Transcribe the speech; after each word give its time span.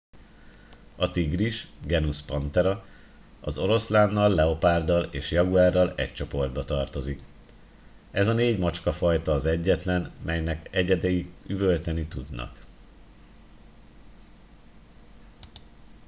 a 1.05 1.09
tigris 1.11 1.67
genus 1.87 2.21
panthera 2.21 2.83
az 3.41 3.57
oroszlánnal 3.57 4.33
leopárddal 4.33 5.03
és 5.03 5.31
jaguárral 5.31 5.93
egy 5.95 6.13
csoportba 6.13 6.63
tartozik. 6.65 7.21
ez 8.11 8.27
a 8.27 8.33
négy 8.33 8.51
nagymacskafajta 8.51 9.31
az 9.33 9.45
egyetlen 9.45 10.11
melynek 10.21 10.67
egyedei 10.71 11.33
üvölteni 11.47 12.07
tudnak 12.07 12.65